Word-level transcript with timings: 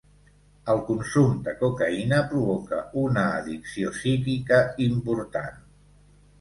El 0.73 0.79
consum 0.87 1.35
de 1.47 1.53
cocaïna 1.59 2.23
provoca 2.33 2.81
una 3.03 3.27
addicció 3.43 3.95
psíquica 4.01 4.63
important. 4.91 5.65